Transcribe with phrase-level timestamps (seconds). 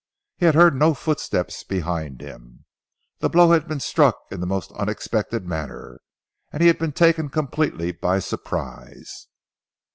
[0.37, 2.65] He had heard no footsteps behind him.
[3.19, 6.01] The blow had been struck in the most unexpected manner,
[6.51, 9.27] and he had been taken completely by surprise.